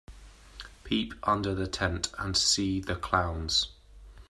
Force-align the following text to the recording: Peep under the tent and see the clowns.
Peep 0.83 1.13
under 1.21 1.53
the 1.53 1.67
tent 1.67 2.11
and 2.17 2.35
see 2.35 2.79
the 2.79 2.95
clowns. 2.95 3.67